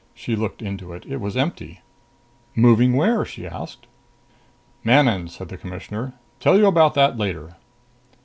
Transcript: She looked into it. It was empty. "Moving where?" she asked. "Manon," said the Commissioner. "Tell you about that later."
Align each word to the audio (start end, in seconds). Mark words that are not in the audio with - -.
She 0.15 0.35
looked 0.35 0.63
into 0.63 0.93
it. 0.93 1.05
It 1.05 1.17
was 1.17 1.37
empty. 1.37 1.81
"Moving 2.55 2.93
where?" 2.95 3.23
she 3.23 3.45
asked. 3.45 3.85
"Manon," 4.83 5.27
said 5.27 5.49
the 5.49 5.57
Commissioner. 5.59 6.13
"Tell 6.39 6.57
you 6.57 6.65
about 6.65 6.95
that 6.95 7.17
later." 7.19 7.55